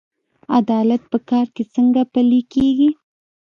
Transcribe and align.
عدالت 0.59 1.01
په 1.11 1.17
کار 1.29 1.47
کې 1.55 1.63
څنګه 1.73 2.01
پلی 2.13 2.41
کیږي؟ 2.53 2.89